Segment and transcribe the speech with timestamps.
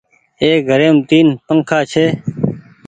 [0.41, 2.05] اي گهريم تين پنکآ ڇي۔